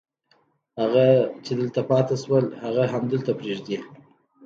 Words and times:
هغه 0.79 1.05
چې 1.45 1.51
پاتې 1.89 2.15
شول 2.23 2.45
هغه 2.63 2.83
همدلته 2.93 3.31
پرېږدي. 3.39 3.77